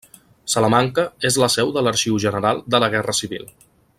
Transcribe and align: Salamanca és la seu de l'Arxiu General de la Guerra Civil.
Salamanca 0.53 1.03
és 1.29 1.37
la 1.43 1.51
seu 1.57 1.69
de 1.77 1.85
l'Arxiu 1.87 2.19
General 2.25 2.65
de 2.75 2.83
la 2.85 2.91
Guerra 2.97 3.17
Civil. 3.23 3.49